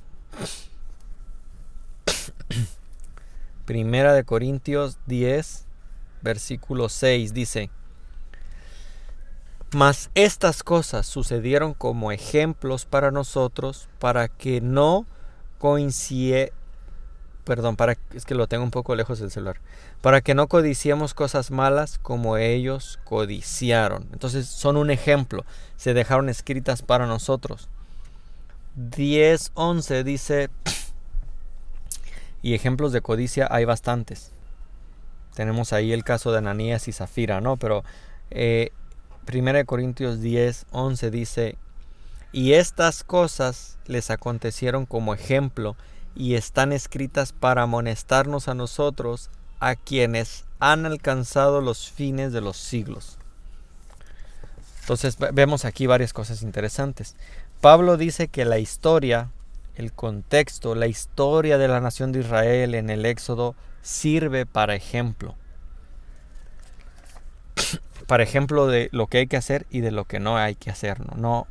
Primera 3.64 4.12
de 4.12 4.24
Corintios 4.24 4.98
10, 5.06 5.66
versículo 6.20 6.88
6 6.88 7.32
dice, 7.32 7.70
Mas 9.72 10.10
estas 10.14 10.62
cosas 10.62 11.06
sucedieron 11.06 11.72
como 11.72 12.12
ejemplos 12.12 12.84
para 12.84 13.10
nosotros, 13.10 13.88
para 13.98 14.28
que 14.28 14.60
no 14.60 15.06
coincide, 15.58 16.52
perdón, 17.44 17.76
para, 17.76 17.96
es 18.14 18.24
que 18.24 18.34
lo 18.34 18.46
tengo 18.46 18.64
un 18.64 18.70
poco 18.70 18.94
lejos 18.94 19.18
del 19.18 19.30
celular, 19.30 19.56
para 20.00 20.20
que 20.20 20.34
no 20.34 20.48
codiciemos 20.48 21.14
cosas 21.14 21.50
malas 21.50 21.98
como 21.98 22.36
ellos 22.36 22.98
codiciaron. 23.04 24.08
Entonces 24.12 24.46
son 24.46 24.76
un 24.76 24.90
ejemplo, 24.90 25.44
se 25.76 25.94
dejaron 25.94 26.28
escritas 26.28 26.82
para 26.82 27.06
nosotros. 27.06 27.68
10.11 28.78 30.02
dice, 30.04 30.50
y 32.42 32.54
ejemplos 32.54 32.92
de 32.92 33.00
codicia 33.00 33.48
hay 33.50 33.64
bastantes. 33.64 34.32
Tenemos 35.34 35.72
ahí 35.72 35.92
el 35.92 36.04
caso 36.04 36.32
de 36.32 36.38
Ananías 36.38 36.88
y 36.88 36.92
Zafira, 36.92 37.40
¿no? 37.40 37.56
Pero 37.56 37.84
eh, 38.30 38.70
1 39.32 39.64
Corintios 39.66 40.20
10, 40.20 40.66
11 40.70 41.10
dice, 41.10 41.56
y 42.32 42.52
estas 42.52 43.04
cosas 43.04 43.78
les 43.86 44.10
acontecieron 44.10 44.86
como 44.86 45.14
ejemplo 45.14 45.76
y 46.14 46.34
están 46.34 46.72
escritas 46.72 47.32
para 47.32 47.62
amonestarnos 47.62 48.48
a 48.48 48.54
nosotros, 48.54 49.30
a 49.58 49.76
quienes 49.76 50.44
han 50.58 50.86
alcanzado 50.86 51.60
los 51.60 51.90
fines 51.90 52.32
de 52.32 52.40
los 52.40 52.56
siglos. 52.56 53.18
Entonces 54.80 55.16
vemos 55.32 55.64
aquí 55.64 55.86
varias 55.86 56.12
cosas 56.12 56.42
interesantes. 56.42 57.16
Pablo 57.60 57.96
dice 57.96 58.28
que 58.28 58.44
la 58.44 58.58
historia 58.58 59.30
el 59.80 59.92
contexto, 59.92 60.74
la 60.74 60.86
historia 60.86 61.58
de 61.58 61.68
la 61.68 61.80
nación 61.80 62.12
de 62.12 62.20
Israel 62.20 62.74
en 62.74 62.90
el 62.90 63.06
Éxodo 63.06 63.54
sirve 63.82 64.46
para 64.46 64.74
ejemplo. 64.74 65.36
para 68.06 68.22
ejemplo 68.22 68.66
de 68.66 68.88
lo 68.92 69.06
que 69.06 69.18
hay 69.18 69.26
que 69.26 69.36
hacer 69.36 69.66
y 69.70 69.80
de 69.80 69.90
lo 69.90 70.04
que 70.04 70.20
no 70.20 70.36
hay 70.36 70.54
que 70.54 70.70
hacer. 70.70 71.16
No, 71.16 71.46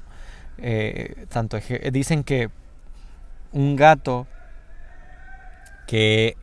eh, 0.57 1.25
tanto 1.29 1.57
dicen 1.91 2.23
que 2.23 2.49
un 3.51 3.75
gato 3.75 4.27
que, 5.89 6.38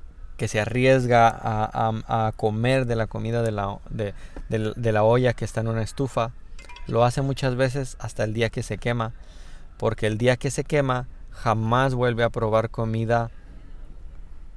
se 0.49 0.59
arriesga 0.61 1.29
a, 1.39 2.33
comer 2.37 2.85
de 2.87 2.97
la 2.97 3.07
comida 3.07 3.43
de 3.43 3.53
la, 3.53 5.03
olla 5.05 5.35
que 5.35 5.45
está 5.45 5.61
en 5.61 5.69
una 5.69 5.83
estufa, 5.83 6.33
lo 6.89 7.05
hace 7.05 7.23
muchas 7.23 7.55
veces 7.55 7.97
hasta 8.01 8.25
el 8.25 8.35
día 8.35 8.51
que 8.51 8.65
se 8.65 8.77
quema, 8.77 9.13
porque 9.79 10.09
el 10.09 10.19
día 10.19 10.37
que 10.37 10.51
se 10.51 10.65
quema 10.65 11.07
jamás 11.31 11.95
vuelve 11.95 12.25
a 12.25 12.31
probar 12.31 12.71
comida 12.71 13.31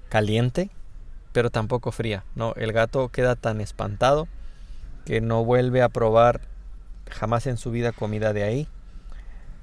caliente, 0.09 0.71
pero 1.33 1.51
tampoco 1.51 1.91
fría. 1.91 2.23
No, 2.33 2.55
el 2.55 2.73
gato 2.73 3.09
queda 3.09 3.35
tan 3.35 3.61
espantado 3.61 4.27
que 5.05 5.21
no 5.21 5.45
vuelve 5.45 5.83
a 5.83 5.89
probar 5.89 6.41
jamás 7.11 7.45
en 7.45 7.57
su 7.57 7.69
vida 7.69 7.91
comida 7.91 8.33
de 8.33 8.41
ahí. 8.41 8.67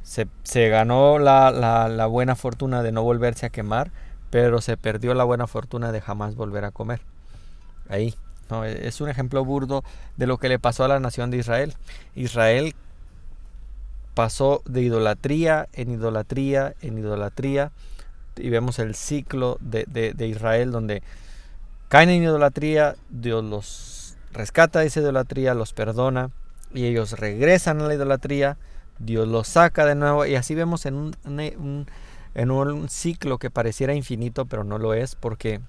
Se, 0.04 0.68
ganó 0.68 1.18
la, 1.18 2.06
buena 2.09 2.37
fortuna 2.37 2.85
de 2.85 2.92
no 2.92 3.02
volverse 3.02 3.47
a 3.47 3.50
quemar, 3.50 3.90
pero 4.30 4.61
se 4.61 4.76
perdió 4.76 5.14
la 5.14 5.25
buena 5.25 5.47
fortuna 5.47 5.92
de 5.92 6.00
jamás 6.00 6.35
volver 6.35 6.64
a 6.64 6.71
comer. 6.71 7.00
Ahí. 7.88 8.14
No, 8.49 8.64
es 8.64 9.00
un 9.00 9.09
ejemplo 9.09 9.45
burdo 9.45 9.83
de 10.16 10.28
lo 10.28 10.38
que 10.38 10.49
le 10.49 10.61
pasó 10.61 10.85
a 10.85 10.88
la 10.88 11.00
nación 11.00 11.33
de 11.33 11.38
Israel. 11.38 11.75
Israel 12.14 12.76
pasó 14.16 14.62
de 14.64 14.80
idolatría 14.80 15.68
en 15.75 15.90
idolatría 15.90 16.75
en 16.80 16.97
idolatría 16.97 17.71
y 18.37 18.49
vemos 18.49 18.78
el 18.78 18.95
ciclo 18.95 19.59
de, 19.61 20.14
Israel 20.18 20.71
donde 20.73 21.02
caen 21.88 22.09
en 22.09 22.23
idolatría, 22.23 22.97
Dios 23.11 23.45
los 23.45 24.16
rescata 24.33 24.85
esa 24.85 25.00
idolatría, 25.00 25.52
los 25.52 25.75
perdona 25.75 26.30
y 26.73 26.87
ellos 26.87 27.12
regresan 27.12 27.80
a 27.83 27.88
la 27.88 27.95
idolatría, 27.95 28.56
Dios 28.99 29.28
los 29.28 29.49
saca 29.49 29.85
de 29.85 29.95
nuevo 29.95 30.25
y 30.25 30.35
así 30.35 30.54
vemos 30.54 30.87
en 30.87 30.95
un, 30.95 31.87
en 32.37 32.50
un 32.50 32.88
ciclo 32.88 33.38
que 33.38 33.50
pareciera 33.50 33.95
infinito 33.95 34.47
pero 34.47 34.62
no 34.62 34.78
lo 34.78 34.95
es 34.95 35.16
porque 35.16 35.61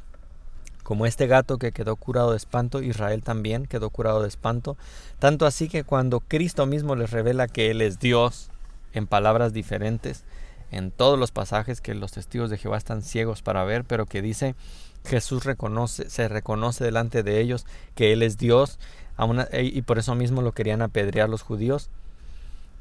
como 0.84 1.06
este 1.06 1.28
gato 1.28 1.58
que 1.58 1.74
quedó 1.74 1.98
curado 1.98 2.32
de 2.32 2.38
espanto, 2.38 2.82
Israel 2.82 3.22
también 3.22 3.66
quedó 3.66 3.90
curado 3.90 4.22
de 4.22 4.30
espanto, 4.30 4.78
tanto 5.20 5.46
así 5.46 5.68
que 5.68 5.84
cuando 5.84 6.22
Cristo 6.22 6.66
mismo 6.66 6.96
les 6.96 7.12
revela 7.12 7.50
que 7.50 7.72
Él 7.72 7.82
es 7.82 8.00
Dios 8.00 8.52
en 8.94 9.06
palabras 9.06 9.52
diferentes, 9.52 10.24
en 10.72 10.92
todos 10.92 11.20
los 11.20 11.32
pasajes 11.32 11.82
que 11.82 11.94
los 11.94 12.14
testigos 12.14 12.50
de 12.50 12.58
Jehová 12.58 12.78
están 12.78 13.02
ciegos 13.02 13.42
para 13.42 13.66
ver, 13.66 13.84
pero 13.84 14.06
que 14.06 14.22
dice 14.22 14.56
Jesús 15.04 15.44
reconoce, 15.44 16.10
se 16.10 16.30
reconoce 16.30 16.86
delante 16.86 17.22
de 17.22 17.42
ellos 17.42 17.66
que 17.94 18.14
Él 18.14 18.24
es 18.24 18.38
Dios, 18.38 18.80
y 19.52 19.82
por 19.82 20.00
eso 20.00 20.16
mismo 20.16 20.42
lo 20.42 20.54
querían 20.54 20.82
apedrear 20.82 21.28
los 21.28 21.42
judíos. 21.42 21.90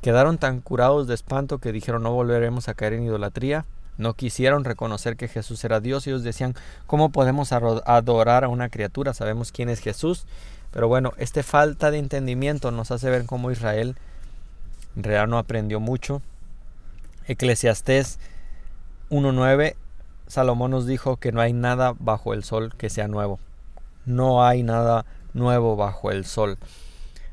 Quedaron 0.02 0.38
tan 0.38 0.60
curados 0.60 1.06
de 1.06 1.14
espanto 1.14 1.58
que 1.58 1.72
dijeron 1.72 2.02
no 2.02 2.12
volveremos 2.12 2.68
a 2.68 2.74
caer 2.74 2.94
en 2.94 3.04
idolatría. 3.04 3.64
No 3.98 4.14
quisieron 4.14 4.64
reconocer 4.64 5.16
que 5.16 5.28
Jesús 5.28 5.64
era 5.64 5.80
Dios. 5.80 6.06
Ellos 6.06 6.22
decían, 6.22 6.54
¿cómo 6.86 7.10
podemos 7.10 7.52
adorar 7.52 8.44
a 8.44 8.48
una 8.48 8.68
criatura? 8.68 9.14
Sabemos 9.14 9.52
quién 9.52 9.68
es 9.68 9.80
Jesús. 9.80 10.26
Pero 10.70 10.88
bueno, 10.88 11.12
esta 11.16 11.42
falta 11.42 11.90
de 11.90 11.98
entendimiento 11.98 12.70
nos 12.70 12.90
hace 12.90 13.08
ver 13.08 13.24
cómo 13.24 13.50
Israel 13.50 13.96
en 14.96 15.02
realidad 15.02 15.28
no 15.28 15.38
aprendió 15.38 15.80
mucho. 15.80 16.22
Eclesiastés 17.28 18.18
1.9, 19.10 19.76
Salomón 20.26 20.72
nos 20.72 20.86
dijo 20.86 21.16
que 21.16 21.32
no 21.32 21.40
hay 21.40 21.52
nada 21.52 21.94
bajo 21.98 22.34
el 22.34 22.44
sol 22.44 22.74
que 22.76 22.90
sea 22.90 23.08
nuevo. 23.08 23.38
No 24.04 24.44
hay 24.44 24.62
nada 24.62 25.04
nuevo 25.34 25.76
bajo 25.76 26.10
el 26.10 26.24
sol. 26.24 26.58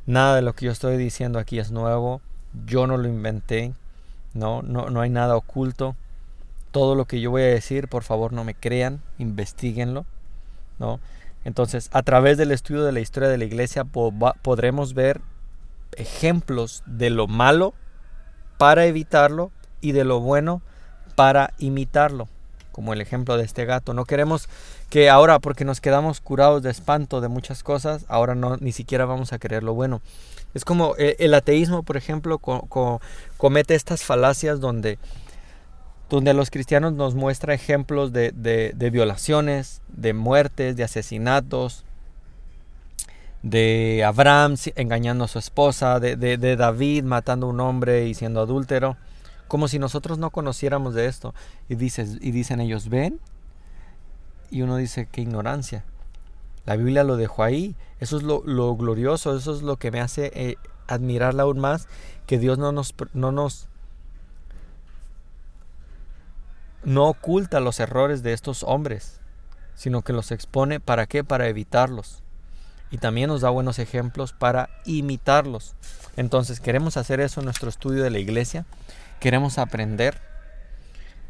Nada 0.06 0.36
de 0.36 0.42
lo 0.42 0.54
que 0.54 0.66
yo 0.66 0.72
estoy 0.72 0.98
diciendo 0.98 1.40
aquí 1.40 1.60
es 1.60 1.72
nuevo. 1.72 2.22
Yo 2.66 2.88
no 2.88 2.98
lo 2.98 3.08
inventé. 3.08 3.74
No, 4.34 4.62
no, 4.62 4.90
no 4.90 5.02
hay 5.02 5.10
nada 5.10 5.36
oculto. 5.36 5.96
Todo 6.72 6.96
lo 6.96 7.06
que 7.06 7.22
yo 7.22 7.32
voy 7.32 7.44
a 7.44 7.48
decir, 7.48 7.88
por 7.88 8.04
favor, 8.04 8.34
no 8.34 8.44
me 8.44 8.56
crean, 8.56 9.02
investiguenlo. 9.20 10.06
¿no? 10.80 11.00
Entonces, 11.46 11.90
a 11.94 12.04
través 12.04 12.38
del 12.38 12.52
estudio 12.52 12.84
de 12.84 12.92
la 12.92 13.00
historia 13.00 13.30
de 13.30 13.38
la 13.38 13.46
iglesia 13.46 13.84
podremos 13.84 14.94
ver 14.94 15.22
ejemplos 15.98 16.84
de 16.86 17.10
lo 17.10 17.28
malo 17.28 17.74
para 18.58 18.86
evitarlo 18.86 19.52
y 19.82 19.92
de 19.92 20.06
lo 20.06 20.20
bueno 20.20 20.62
para 21.16 21.54
imitarlo, 21.60 22.28
como 22.74 22.92
el 22.92 23.00
ejemplo 23.00 23.38
de 23.38 23.46
este 23.46 23.64
gato. 23.64 23.94
No 23.94 24.04
queremos 24.04 24.50
que 24.90 25.10
ahora, 25.10 25.40
porque 25.40 25.64
nos 25.64 25.80
quedamos 25.80 26.20
curados 26.20 26.62
de 26.62 26.72
espanto 26.72 27.22
de 27.22 27.30
muchas 27.30 27.64
cosas, 27.64 28.04
ahora 28.10 28.36
no 28.36 28.58
ni 28.58 28.74
siquiera 28.74 29.06
vamos 29.06 29.32
a 29.32 29.40
querer 29.40 29.64
lo 29.64 29.74
bueno. 29.74 30.02
Es 30.54 30.66
como 30.66 30.96
eh, 30.98 31.16
el, 31.20 31.34
ateísmo, 31.34 31.84
por 31.84 31.96
ejemplo, 31.96 32.40
comete 33.38 33.76
estas 33.76 34.04
falacias 34.04 34.60
donde, 34.60 35.00
donde 36.10 36.34
los 36.34 36.52
cristianos 36.52 36.92
nos 36.92 37.16
muestra 37.16 37.54
ejemplos 37.54 38.12
de, 38.12 38.34
de 38.34 38.90
violaciones, 38.90 39.82
de 39.88 40.14
muertes, 40.14 40.76
de 40.76 40.84
asesinatos, 40.84 41.86
de 43.44 44.04
Abraham 44.06 44.56
engañando 44.76 45.26
a 45.26 45.28
su 45.28 45.38
esposa, 45.38 46.00
de, 46.00 46.16
de, 46.16 46.56
David 46.56 47.04
matando 47.04 47.46
a 47.46 47.50
un 47.50 47.60
hombre 47.60 48.08
y 48.08 48.14
siendo 48.14 48.40
adúltero 48.40 48.98
como 49.48 49.68
si 49.68 49.80
nosotros 49.80 50.18
no 50.18 50.32
conociéramos 50.32 50.94
de 50.94 51.08
esto. 51.08 51.34
Y, 51.70 51.76
dices, 51.76 52.18
y 52.22 52.32
dicen 52.32 52.60
ellos, 52.60 52.90
¿ven? 52.90 53.20
Y 54.50 54.62
uno 54.62 54.78
dice, 54.78 55.08
qué 55.12 55.22
ignorancia. 55.22 55.84
La 56.66 56.76
Biblia 56.76 57.04
lo 57.04 57.18
dejó 57.18 57.44
ahí. 57.44 57.76
Eso 58.00 58.18
es 58.18 58.24
lo, 58.24 58.42
glorioso, 58.76 59.36
eso 59.36 59.56
es 59.56 59.62
lo 59.62 59.78
que 59.78 59.92
me 59.92 60.02
hace 60.02 60.32
eh, 60.34 60.58
admirarla 60.88 61.44
aún 61.44 61.60
más, 61.60 61.88
que 62.28 62.40
Dios 62.40 62.58
no 62.58 62.72
nos, 62.72 62.94
no 63.14 63.32
nos 63.32 63.68
no 66.84 67.08
oculta 67.08 67.62
los 67.62 67.80
errores 67.80 68.24
de 68.24 68.34
estos 68.34 68.64
hombres, 68.64 69.22
sino 69.74 70.02
que 70.02 70.14
los 70.14 70.32
expone 70.32 70.80
para 70.80 71.06
qué? 71.06 71.24
Para 71.24 71.48
evitarlos. 71.48 72.22
Y 72.92 72.98
también 72.98 73.30
nos 73.30 73.42
da 73.42 73.50
buenos 73.50 73.80
ejemplos 73.80 74.34
para 74.34 74.70
imitarlos. 74.86 75.76
Entonces, 76.16 76.60
queremos 76.60 76.98
hacer 76.98 77.22
eso 77.22 77.40
en 77.40 77.46
nuestro 77.46 77.70
estudio 77.70 78.04
de 78.04 78.12
la 78.12 78.20
iglesia 78.20 78.66
queremos 79.24 79.58
aprender. 79.58 80.20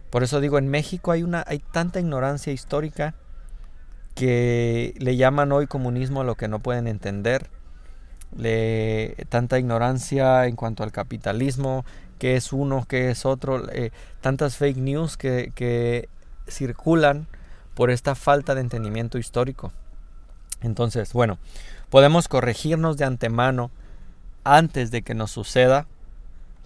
Por 0.10 0.24
eso 0.24 0.42
digo, 0.42 0.58
en 0.58 0.68
México 0.68 1.12
hay, 1.12 1.22
una, 1.22 1.44
hay 1.46 1.60
tanta 1.60 2.00
ignorancia 2.00 2.52
histórica 2.52 3.14
que 4.16 4.96
le 4.98 5.16
llaman 5.16 5.52
hoy 5.52 5.68
comunismo 5.68 6.22
a 6.22 6.24
lo 6.24 6.34
que 6.34 6.48
no 6.48 6.58
pueden 6.58 6.88
entender. 6.88 7.52
Le, 8.36 9.16
tanta 9.30 9.60
ignorancia 9.60 10.48
en 10.48 10.56
cuanto 10.56 10.82
al 10.82 10.92
capitalismo, 10.92 11.86
que 12.18 12.36
es 12.36 12.52
uno, 12.52 12.84
que 12.88 13.12
es 13.12 13.28
otro, 13.28 13.72
eh, 13.72 13.92
tantas 14.22 14.58
fake 14.58 14.78
news 14.78 15.16
que, 15.16 15.52
que 15.54 16.10
circulan 16.48 17.28
por 17.76 17.92
esta 17.92 18.16
falta 18.16 18.56
de 18.56 18.62
entendimiento 18.62 19.20
histórico. 19.20 19.72
Entonces, 20.64 21.14
bueno, 21.14 21.38
podemos 21.92 22.28
corregirnos 22.28 22.98
de 22.98 23.06
antemano 23.06 23.70
antes 24.44 24.90
de 24.90 25.04
que 25.04 25.14
nos 25.14 25.30
suceda 25.30 25.86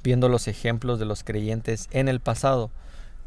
viendo 0.03 0.29
los 0.29 0.47
ejemplos 0.47 0.99
de 0.99 1.05
los 1.05 1.23
creyentes 1.23 1.87
en 1.91 2.07
el 2.07 2.19
pasado, 2.19 2.71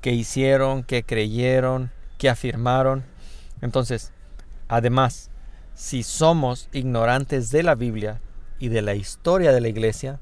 que 0.01 0.13
hicieron, 0.13 0.83
que 0.83 1.03
creyeron, 1.03 1.91
que 2.19 2.29
afirmaron. 2.29 3.05
Entonces, 3.61 4.13
además, 4.69 5.31
si 5.75 6.03
somos 6.03 6.69
ignorantes 6.73 7.51
de 7.51 7.63
la 7.63 7.75
Biblia 7.75 8.21
y 8.59 8.69
de 8.69 8.83
la 8.83 8.95
historia 8.95 9.53
de 9.53 9.61
la 9.61 9.69
iglesia, 9.69 10.21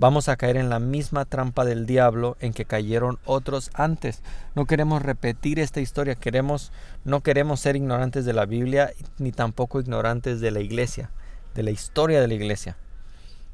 vamos 0.00 0.28
a 0.28 0.36
caer 0.36 0.56
en 0.56 0.70
la 0.70 0.78
misma 0.78 1.26
trampa 1.26 1.64
del 1.64 1.84
diablo 1.86 2.36
en 2.40 2.54
que 2.54 2.64
cayeron 2.64 3.18
otros 3.24 3.70
antes. 3.74 4.22
No 4.54 4.64
queremos 4.64 5.02
repetir 5.02 5.58
esta 5.58 5.80
historia, 5.80 6.14
queremos 6.14 6.72
no 7.04 7.22
queremos 7.22 7.60
ser 7.60 7.76
ignorantes 7.76 8.24
de 8.24 8.32
la 8.32 8.46
Biblia 8.46 8.92
ni 9.18 9.30
tampoco 9.30 9.80
ignorantes 9.80 10.40
de 10.40 10.50
la 10.50 10.60
iglesia, 10.60 11.10
de 11.54 11.62
la 11.62 11.70
historia 11.70 12.20
de 12.20 12.28
la 12.28 12.34
iglesia. 12.34 12.76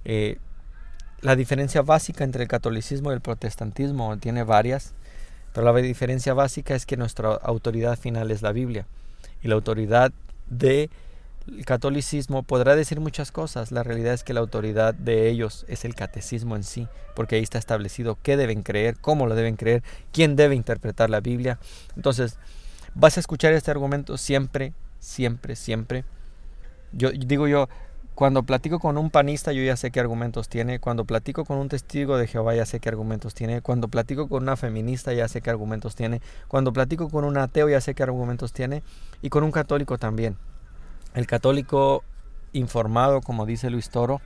Eh, 0.05 0.39
la 1.21 1.37
diferencia 1.37 1.83
básica 1.83 2.25
entre 2.25 2.43
el 2.43 2.49
catolicismo 2.49 3.11
y 3.11 3.15
el 3.15 3.21
protestantismo 3.21 4.17
tiene 4.19 4.45
varias, 4.45 4.93
pero 5.53 5.73
la 5.73 5.81
diferencia 5.81 6.35
básica 6.35 6.75
es 6.75 6.85
que 6.85 6.97
nuestra 6.97 7.31
autoridad 7.31 7.99
final 7.99 8.31
es 8.31 8.43
la 8.43 8.53
Biblia. 8.53 8.87
Y 9.43 9.49
la 9.49 9.55
autoridad 9.55 10.13
del 10.49 10.91
catolicismo 11.65 12.43
podrá 12.43 12.77
decir 12.77 13.01
muchas 13.01 13.33
cosas. 13.33 13.73
La 13.73 13.83
realidad 13.83 14.13
es 14.13 14.23
que 14.23 14.35
la 14.35 14.41
autoridad 14.41 14.93
de 14.93 15.29
ellos 15.29 15.65
es 15.69 15.85
el 15.85 15.95
catecismo 15.95 16.57
en 16.57 16.65
sí, 16.65 16.89
porque 17.15 17.37
ahí 17.37 17.43
está 17.43 17.59
establecido 17.59 18.19
qué 18.23 18.37
deben 18.37 18.63
creer, 18.63 18.97
cómo 19.01 19.27
lo 19.27 19.35
deben 19.35 19.57
creer, 19.57 19.83
quién 20.13 20.37
debe 20.37 20.55
interpretar 20.55 21.09
la 21.09 21.21
Biblia. 21.21 21.59
Entonces, 21.97 22.39
vas 22.95 23.17
a 23.17 23.21
escuchar 23.21 23.55
este 23.55 23.71
argumento 23.71 24.19
siempre, 24.19 24.75
siempre, 25.01 25.57
siempre. 25.57 26.05
Yo 26.93 27.11
digo 27.11 27.49
yo, 27.49 27.69
cuando 28.17 28.45
platico 28.45 28.81
con 28.81 28.97
un 28.97 29.11
panista 29.11 29.53
yo 29.53 29.63
ya 29.63 29.77
sé 29.77 29.91
qué 29.91 30.01
argumentos 30.01 30.49
tiene, 30.49 30.81
cuando 30.81 31.05
platico 31.05 31.45
con 31.45 31.59
un 31.59 31.69
testigo 31.69 32.17
de 32.17 32.27
Jehová 32.27 32.55
ya 32.55 32.65
sé 32.65 32.81
qué 32.81 32.89
argumentos 32.89 33.35
tiene, 33.35 33.61
cuando 33.61 33.89
platico 33.89 34.27
con 34.27 34.43
una 34.43 34.57
feminista 34.57 35.13
ya 35.13 35.29
sé 35.29 35.43
qué 35.43 35.51
argumentos 35.51 35.95
tiene, 35.95 36.23
cuando 36.49 36.73
platico 36.73 37.11
con 37.11 37.25
un 37.25 37.37
ateo 37.37 37.69
ya 37.69 37.79
sé 37.83 37.95
qué 37.95 38.03
argumentos 38.03 38.55
tiene. 38.55 38.83
Y 39.21 39.29
con 39.29 39.45
un 39.45 39.53
católico 39.53 39.99
también. 39.99 40.39
El 41.13 41.27
católico 41.27 42.05
informado, 42.55 43.21
como 43.21 43.45
dice 43.45 43.69
Luis 43.69 43.91
Toro, 43.91 44.23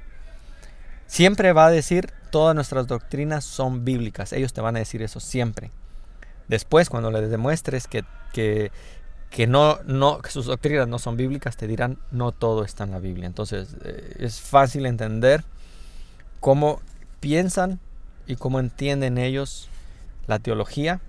siempre 1.09 1.53
va 1.53 1.67
a 1.67 1.71
decir 1.73 2.13
todas 2.31 2.55
nuestras 2.55 2.87
doctrinas 2.87 3.45
son 3.45 3.85
bíblicas, 3.85 4.33
ellos 4.33 4.53
te 4.53 4.61
van 4.61 4.77
a 4.77 4.79
decir 4.79 5.03
eso 5.03 5.19
siempre. 5.19 5.73
Después, 6.47 6.91
cuando 6.91 7.11
les 7.11 7.29
demuestres 7.29 7.89
que, 7.89 8.05
que 8.33 8.71
que 9.31 9.47
no, 9.47 9.79
no, 9.87 10.19
que 10.19 10.31
sus 10.31 10.47
doctrinas 10.47 10.89
no 10.89 10.99
son 10.99 11.17
bíblicas, 11.17 11.57
te 11.57 11.69
dirán 11.69 11.99
no 12.11 12.33
todo 12.33 12.65
está 12.65 12.85
en 12.85 12.91
la 12.91 12.99
Biblia. 12.99 13.27
Entonces 13.27 13.77
eh, 13.85 14.17
es 14.19 14.41
fácil 14.41 14.87
entender 14.87 15.45
cómo 16.41 16.81
piensan 17.21 17.79
y 18.27 18.35
cómo 18.37 18.59
entienden 18.59 19.19
ellos 19.19 19.69
la 20.27 20.41
teología 20.41 21.01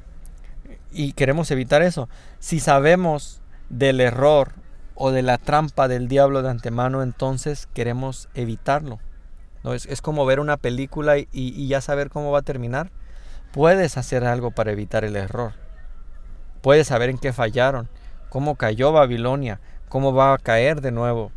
y 0.91 1.13
queremos 1.13 1.49
evitar 1.49 1.81
eso. 1.81 2.10
Si 2.39 2.60
sabemos 2.60 3.41
del 3.69 3.99
error 3.99 4.51
o 4.93 5.10
de 5.10 5.23
la 5.23 5.39
trampa 5.39 5.88
del 5.88 6.07
diablo 6.07 6.43
de 6.43 6.51
antemano, 6.51 7.01
entonces 7.01 7.67
queremos 7.73 8.29
evitarlo. 8.36 8.99
¿no? 9.63 9.73
Es, 9.73 9.88
es 9.88 10.01
como 10.01 10.27
ver 10.27 10.39
una 10.39 10.57
película 10.57 11.17
y, 11.17 11.27
y 11.31 11.67
ya 11.67 11.81
saber 11.81 12.12
cómo 12.12 12.31
va 12.31 12.39
a 12.39 12.43
terminar. 12.43 12.91
Puedes 13.51 13.97
hacer 13.97 14.25
algo 14.25 14.51
para 14.51 14.71
evitar 14.71 15.03
el 15.05 15.15
error. 15.15 15.53
Puedes 16.62 16.88
saber 16.88 17.10
en 17.10 17.17
qué 17.17 17.34
fallaron 17.34 17.89
cómo 18.32 18.56
cayó 18.56 18.94
Babilonia, 18.94 19.60
cómo 19.89 20.13
va 20.13 20.34
a 20.34 20.38
caer 20.38 20.80
de 20.80 20.94
nuevo. 20.94 21.34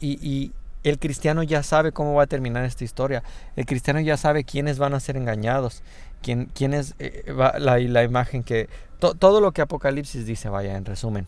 Y, 0.00 0.52
el 0.84 0.98
cristiano 0.98 1.42
ya 1.42 1.62
sabe 1.62 1.92
cómo 1.92 2.14
va 2.14 2.24
a 2.24 2.26
terminar 2.26 2.64
esta 2.64 2.82
historia. 2.84 3.22
El 3.56 3.66
cristiano 3.66 4.00
ya 4.00 4.16
sabe 4.16 4.44
quiénes 4.44 4.78
van 4.78 4.94
a 4.94 5.00
ser 5.00 5.16
engañados, 5.16 5.82
quién, 6.22 6.46
quién 6.54 6.72
eh, 6.72 7.24
la, 7.26 7.78
la, 7.78 8.02
imagen 8.04 8.42
que... 8.42 8.68
todo 8.98 9.40
lo 9.40 9.52
que 9.52 9.60
Apocalipsis 9.60 10.24
dice, 10.24 10.48
vaya, 10.48 10.76
en 10.76 10.84
resumen. 10.84 11.26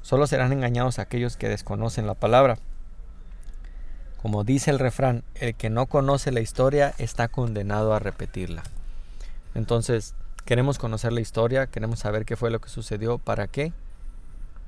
Solo 0.00 0.26
serán 0.26 0.52
engañados 0.52 0.98
aquellos 0.98 1.36
que 1.36 1.48
desconocen 1.48 2.06
la 2.06 2.14
palabra. 2.14 2.58
Como 4.20 4.44
dice 4.44 4.70
el 4.70 4.78
refrán, 4.78 5.22
el 5.34 5.54
que 5.54 5.70
no 5.70 5.86
conoce 5.86 6.30
la 6.30 6.40
historia 6.40 6.94
está 6.98 7.28
condenado 7.28 7.94
a 7.94 7.98
repetirla. 7.98 8.62
Entonces, 9.54 10.14
queremos 10.44 10.78
conocer 10.78 11.12
la 11.12 11.20
historia, 11.20 11.66
queremos 11.66 11.98
saber 11.98 12.24
qué 12.24 12.36
fue 12.36 12.50
lo 12.50 12.60
que 12.60 12.68
sucedió, 12.68 13.18
¿para 13.18 13.48
qué? 13.48 13.72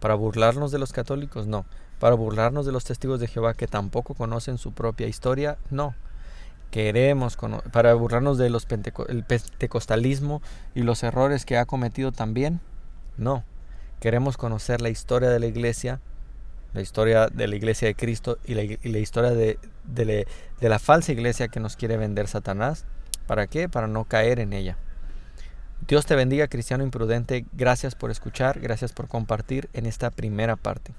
¿Para 0.04 0.16
burlarnos 0.16 0.70
de 0.70 0.78
los 0.78 0.92
católicos? 0.92 1.46
No. 1.46 1.64
¿Para 1.98 2.14
burlarnos 2.14 2.66
de 2.66 2.72
los 2.72 2.84
testigos 2.84 3.20
de 3.20 3.26
Jehová 3.26 3.54
que 3.54 3.66
tampoco 3.66 4.12
conocen 4.12 4.58
su 4.58 4.72
propia 4.72 5.06
historia? 5.06 5.56
No. 5.70 5.94
Queremos, 6.70 7.38
para 7.72 7.94
burlarnos 7.94 8.36
de 8.36 8.50
los 8.50 8.66
pentecostalismo 8.66 10.42
y 10.74 10.82
los 10.82 11.02
errores 11.04 11.46
que 11.46 11.56
ha 11.56 11.64
cometido 11.64 12.12
también? 12.12 12.60
No. 13.16 13.44
Queremos 13.98 14.36
conocer 14.36 14.82
la 14.82 14.90
historia 14.90 15.30
de 15.30 15.40
la 15.40 15.46
iglesia 15.46 16.02
la 16.74 16.82
historia 16.82 17.28
de 17.28 17.48
la 17.48 17.56
iglesia 17.56 17.88
de 17.88 17.94
Cristo 17.94 18.36
y 18.44 18.52
la, 18.52 18.98
historia 18.98 19.30
de, 19.30 20.26
la 20.60 20.78
falsa 20.78 21.12
iglesia 21.12 21.48
que 21.48 21.60
nos 21.60 21.76
quiere 21.76 21.96
vender 21.96 22.28
Satanás. 22.28 22.84
¿Para 23.26 23.46
qué? 23.46 23.70
Para 23.70 23.86
no 23.86 24.04
caer 24.04 24.38
en 24.38 24.52
ella. 24.52 24.76
Dios 25.86 26.06
te 26.06 26.14
bendiga, 26.14 26.48
cristiano 26.48 26.82
imprudente. 26.82 27.44
Gracias 27.52 27.94
por 27.94 28.10
escuchar, 28.10 28.58
gracias 28.60 28.92
por 28.92 29.06
compartir 29.06 29.68
en 29.74 29.84
esta 29.84 30.10
primera 30.10 30.56
parte. 30.56 30.94